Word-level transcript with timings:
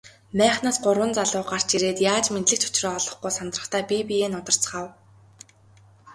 Майхнаас 0.39 0.77
гурван 0.85 1.11
залуу 1.17 1.43
гарч 1.51 1.69
ирээд 1.75 1.97
яаж 2.13 2.25
мэндлэх 2.33 2.59
ч 2.61 2.63
учраа 2.69 2.93
олохгүй 2.99 3.31
сандрахдаа 3.33 3.81
бие 3.89 4.03
биеэ 4.09 4.29
нударцгаав. 4.31 4.87